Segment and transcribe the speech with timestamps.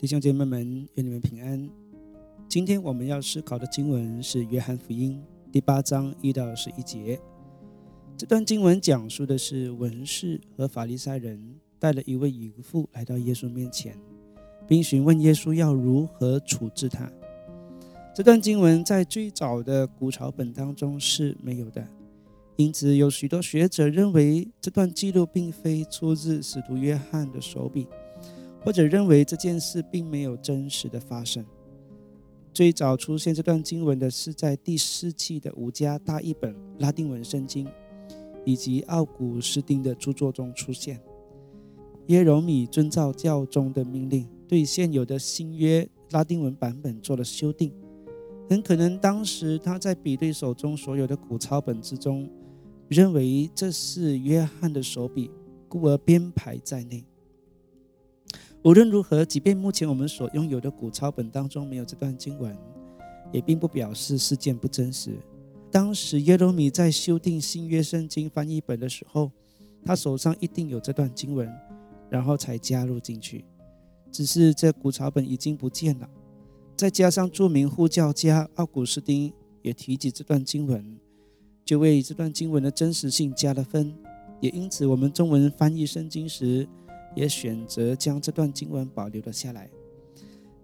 [0.00, 1.68] 弟兄姐妹们，愿你们平安。
[2.48, 5.20] 今天我们要思考的经文是《约翰福音》
[5.50, 7.20] 第八章一到十一节。
[8.16, 13.98] 这段经文讲述的是文士和法利赛人带了一位淫妇来到耶稣面前，
[14.68, 17.10] 并询问耶稣要如何处置他。
[18.14, 21.84] 这段经文在最早的古抄本当中是没有的，
[22.54, 27.88] 因此有许多学者认为这段记录并非出自使徒约翰的手笔。
[28.68, 31.42] 或者认为这件事并没有真实的发生。
[32.52, 37.66] 最早出现这段经文的是在第四纪的五家大译本拉丁文圣经
[38.44, 41.00] 以及奥古斯丁的著作中出现。
[42.08, 47.72] 耶柔米遵照教宗的命令，对现有的新约拉丁文版本做了修订。
[48.50, 52.30] 很可能当时他在比对手中所有的古抄本之中，
[52.88, 55.30] 认为这是约翰的手笔，
[55.70, 57.02] 故而编排在内。
[58.64, 62.56] 无论如何，即便目前我们所拥有的古抄本当中没有这段经文，
[63.32, 65.12] 也并不表示事件不真实。
[65.70, 69.30] 当时耶罗米在修订新约圣经翻译本的时候，
[69.84, 71.48] 他手上一定有这段经文，
[72.10, 73.44] 然后才加入进去。
[74.10, 76.08] 只是这古抄本已经不见了，
[76.76, 80.98] 再加上著名护教家奥古斯丁也提及这段经文，
[81.64, 83.94] 就为这段经文的真实性加了分。
[84.40, 86.66] 也因此，我们中文翻译圣经时，
[87.14, 89.68] 也选择将这段经文保留了下来。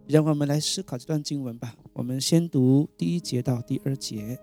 [0.07, 1.75] 让我们来思考这段经文吧。
[1.95, 4.37] 我们先读第一节到第二节，《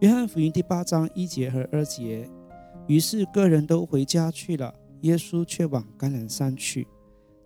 [0.00, 2.28] 约翰福音》第八章一节和二节。
[2.86, 6.86] 于是，个人都回家去了，耶稣却往橄榄山去。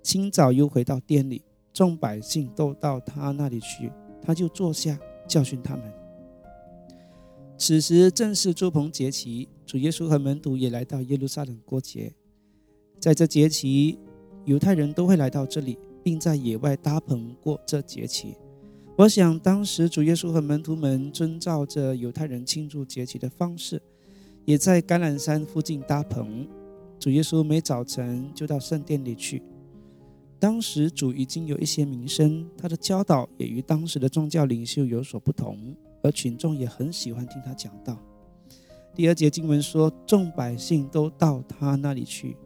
[0.03, 1.42] 清早又回到店里，
[1.73, 5.92] 众百姓都到他那里去，他就坐下教训他们。
[7.57, 12.12] 此时正是朱棚节期，主耶稣和门徒也来到耶路撒冷过节。
[13.03, 13.98] 在这节期，
[14.45, 18.36] 犹太人都会来到这里，并在野外搭棚过这节期。
[18.96, 23.83] 我想，当时主耶稣和门徒们遵照着犹太人庆祝节期的方式，
[24.45, 26.46] 也在橄榄山附近搭棚。
[27.01, 29.42] 主耶稣每早晨就到圣殿里去。
[30.39, 35.74] 当时主已经有一些名声，他的教导也与当时的宗教领袖有所不同，
[36.05, 37.98] 而群众也很喜欢听他讲道。
[38.95, 42.36] 第二节经文说：“众百姓都到他那里去。”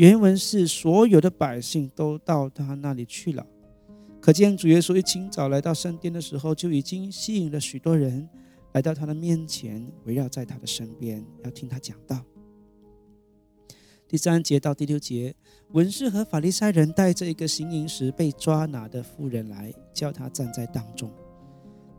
[0.00, 3.46] 原文是所有的百姓都到他那里去了，
[4.18, 8.26] 可见主耶稣一清早来到圣殿的时候，就已经吸引了许多人
[8.72, 12.24] 来到他的面前，围绕在他的身边，要听他讲道。
[14.08, 15.34] 第三节到第六节，
[15.72, 21.12] 文士和法利赛人带着一个行淫时被抓拿的妇人来，叫他站在当中，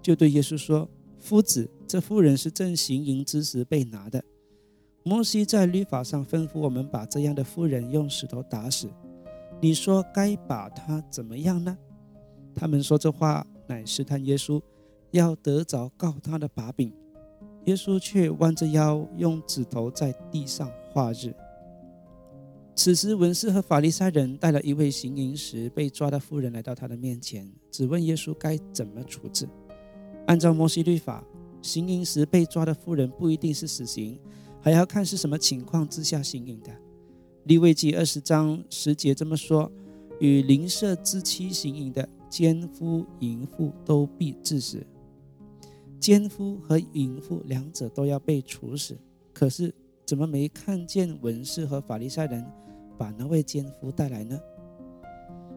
[0.01, 0.89] 就对耶稣说
[1.21, 4.23] ：“夫子，这妇人是正行淫之时被拿的。”
[5.03, 8.87] 摩西在律法上吩咐我们把这样的妇人用石头打死。
[9.59, 11.77] 你说该把他怎么样呢？
[12.53, 14.61] 他们说这话乃试探耶稣，
[15.11, 16.93] 要得着告他的把柄。
[17.65, 21.33] 耶稣却弯着腰，用指头在地上画日。
[22.75, 29.47] 此时，文士和法利赛人带了一位行淫时被抓的妇人来到他的面前，只问耶稣该怎么处置。
[30.25, 31.23] 按照摩西律法，
[31.61, 34.19] 行淫时被抓的妇人不一定是死刑。
[34.61, 36.71] 还要看是什么情况之下行淫的。
[37.45, 39.71] 利未记二十章十节这么说：
[40.19, 44.85] 与邻舍之妻行淫的奸夫淫妇都必致死。
[45.99, 48.97] 奸夫和淫妇两者都要被处死。
[49.33, 49.73] 可是
[50.05, 52.45] 怎么没看见文士和法利赛人
[52.97, 54.39] 把那位奸夫带来呢？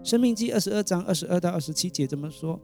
[0.03, 2.59] 生命记二十二章二十二到二十七节这么说。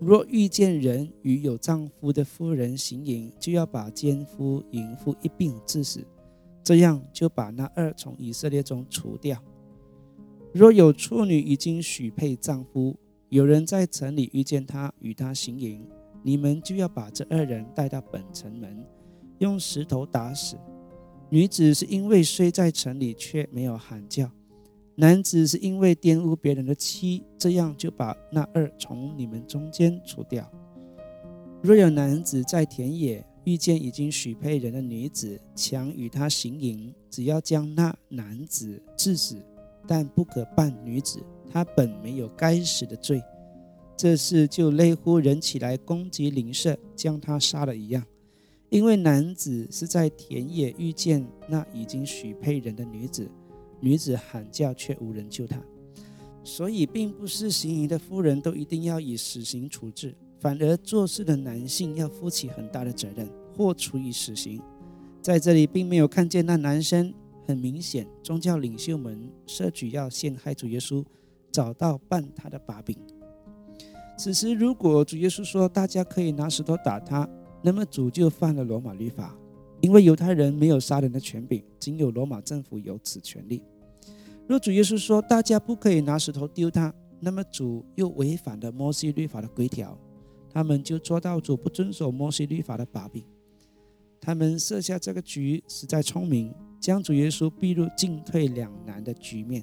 [0.00, 6.06] 若遇见人与有丈夫的夫人行淫，就要把奸夫淫妇一并致死，
[6.62, 9.42] 这样就把那二从以色列中除掉。
[10.52, 12.96] 若有处女已经许配丈夫，
[13.28, 15.84] 有人在城里遇见他与他行淫，
[16.22, 18.86] 你们就要把这二人带到本城门，
[19.38, 20.56] 用石头打死。
[21.28, 24.30] 女子是因为虽在城里，却没有喊叫。
[25.00, 30.44] 男子是因为玷污别人的妻，这样就把那二从你们中间除掉。
[31.62, 39.40] 若有男子在田野遇见已经许配人的女子，强与她行淫，只要将那男子致死，
[39.86, 43.22] 但不可办女子，他本没有该死的罪。
[43.96, 48.04] 这事就类乎人起来攻击邻舍，将他杀了一样。
[48.68, 53.30] 因为男子是在田野遇见那已经许配人的女子。
[53.80, 55.60] 女子喊叫，却无人救她，
[56.42, 64.60] 所以并不是行淫的夫人都一定要以死刑处置，反而做事的男性要负起很大的责任，或处以死刑。
[65.20, 67.12] 在这里并没有看见那男生，
[67.46, 71.04] 很明显，宗教领袖们设局要陷害主耶稣，
[71.52, 72.96] 找到办他的把柄。
[74.16, 77.28] 此时，如果主耶稣说大家可以拿石头打他，
[77.62, 79.36] 那么主就犯了罗马律法，
[79.80, 83.62] 因为犹太人没有杀人的权柄，仅有罗马政府有此权利。
[84.46, 89.98] 若主耶稣说大家不可以拿石头丢他，那么主又违反了摩西律法的规条，
[90.50, 93.24] 他们就捉到主不遵守摩西律法的把柄。
[94.20, 99.62] 他们设下这个局实在聪明，将主耶稣逼入进退两难的局面。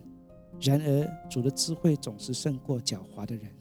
[0.61, 3.51] 然而，主的智慧总是胜过狡猾的人。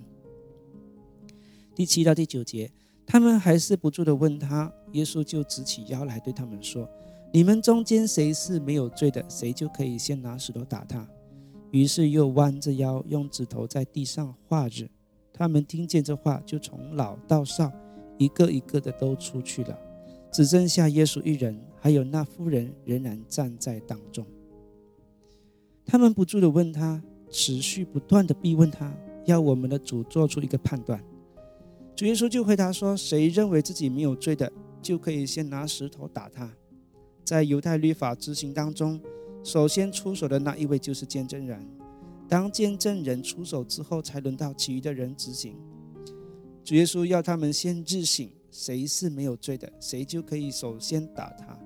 [1.74, 2.70] 第七到第九节，
[3.06, 6.88] 他们还是不住的问他，耶稣就直起腰来对他们说
[7.32, 11.06] ：“你们中间谁是没有罪的，谁就可以先拿石头打他。”
[11.70, 14.88] 于是又弯着腰，用指头在地上画着。
[15.32, 17.70] 他们听见这话，就从老到少，
[18.16, 19.76] 一个一个的都出去了，
[20.32, 24.24] 只剩下耶稣一人，还有那妇人仍然站在当中。
[25.84, 28.96] 他们不住的问他，持续不断的逼问他，
[29.26, 31.02] 要我们的主做出一个判断。
[31.96, 34.50] 主耶稣就回答说：“谁认为自己没有罪的，
[34.82, 36.52] 就可以先拿石头打他。”
[37.24, 39.00] 在犹太律法执行当中，
[39.44, 41.64] 首先出手的那一位就是见证人。
[42.28, 45.56] 当见证人出手之后，才轮到其余的人执行。
[46.64, 51.56] 主耶稣要他们先自省，谁是没有罪的，谁就可以首先打他。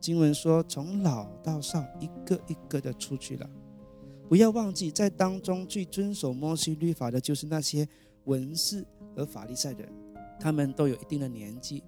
[0.00, 3.50] 经文说：“从老到少，一个一个的出去了。”
[4.28, 7.88] 不要忘记，在当中最遵守摩西律法的，就是那些
[8.26, 8.86] 文士。
[9.16, 9.88] 和法利赛人，
[10.38, 11.82] 他们都有一定的年纪，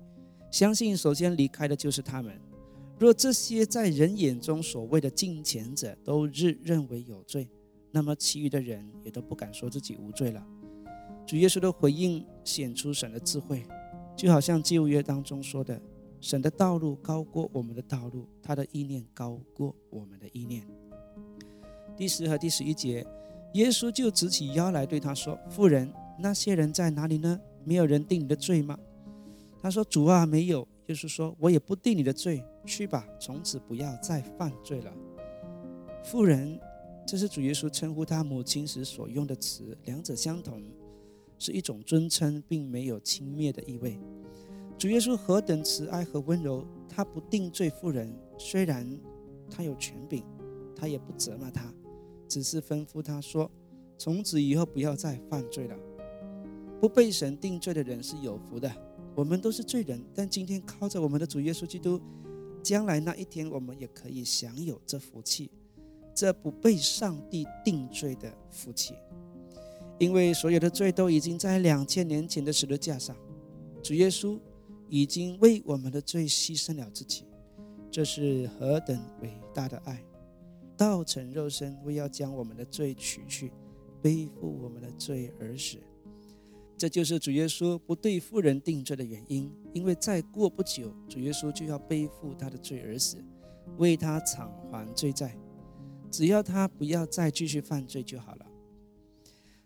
[0.51, 2.41] 相信首先离开的就是他们。
[2.99, 7.47] 若这些在人眼中所谓的敬虔者都日认为有罪，
[7.93, 10.45] 那么其余的人也都不敢说自己无罪了。
[11.27, 13.63] 主耶稣的回应显出神的智慧，
[14.17, 15.81] 就好像旧约当中说的
[16.21, 20.67] ：“神的道路高过我们的道路，他的意念高过我们的意念。”
[21.95, 23.07] 第十和第十一节，
[23.53, 27.41] 耶稣就直起腰来对他说：“妇人。”那些人在哪里呢？
[27.65, 28.79] 没有人定你的罪吗？
[29.61, 34.91] 他说：“主啊，没有。”就是说，我也不定你的罪，去吧，从此不要再犯罪了。
[36.03, 36.59] 妇人，
[37.07, 40.63] 这是主耶稣称呼他母亲时所用的词，两者相同，
[41.39, 44.01] 是一种尊称，并没有轻蔑的意味。
[44.79, 48.89] 主耶稣何等慈爱和温柔，他不定罪妇人，虽然
[49.51, 50.25] 他有权柄，
[50.75, 51.71] 他也不责骂他，
[52.27, 53.51] 只是吩咐他说
[53.99, 55.77] ：“从此以后不要再犯罪了。”
[56.81, 58.71] 不被神定罪的人是有福的。
[59.15, 62.01] 我们都是罪人，但今天靠着我们的主耶稣基督，
[62.63, 65.51] 将来那一天我们也可以享有这福气，
[66.15, 68.95] 这不被上帝定罪的福气。
[69.99, 73.17] 因为所有的罪都已经在两千年前的十字架上，
[73.83, 74.39] 主耶稣
[74.89, 77.25] 已经为我们的罪牺牲了自己，
[77.91, 80.01] 这是何等伟大的爱！
[80.77, 83.51] 道成肉身，为要将我们的罪取去，
[84.01, 85.79] 背负我们的罪而死。
[86.79, 93.19] 这就是主耶稣不对妇人定罪的原因，因为再过不久，主耶稣就要背负他的罪而死，
[93.79, 95.37] 为他偿还罪债。
[96.09, 98.47] 只要他不要再继续犯罪就好了。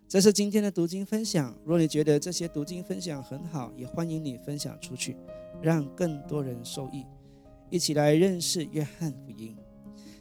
[0.08, 1.54] 这是今天的读经分享。
[1.66, 5.14] 若你觉得这些读经分享很好，也欢迎你分享出去，
[5.60, 7.04] 让更多人受益，
[7.68, 9.54] 一起来认识约翰福音。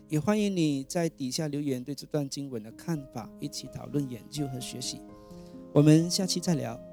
[0.09, 4.99] 也欢迎你在底下留言对这段经文的看法，一起讨论研究和学习。
[5.73, 6.90] 我们下期再聊。